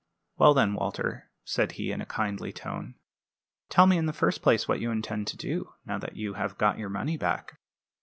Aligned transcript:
"Well, 0.39 0.55
then, 0.55 0.73
Walter," 0.73 1.29
said 1.45 1.73
he, 1.73 1.91
in 1.91 2.01
a 2.01 2.07
kindly 2.07 2.51
tone, 2.51 2.95
"tell 3.69 3.85
me 3.85 3.97
in 3.99 4.07
the 4.07 4.13
first 4.13 4.41
place 4.41 4.67
what 4.67 4.79
you 4.79 4.89
intend 4.89 5.27
to 5.27 5.37
do, 5.37 5.73
now 5.85 5.99
that 5.99 6.15
you 6.17 6.33
have 6.33 6.57
got 6.57 6.79
your 6.79 6.89
money 6.89 7.17
back?" 7.17 7.59